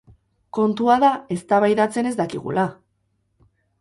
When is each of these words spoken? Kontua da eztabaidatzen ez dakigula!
Kontua 0.57 0.95
da 1.03 1.11
eztabaidatzen 1.35 2.11
ez 2.13 2.15
dakigula! 2.23 2.65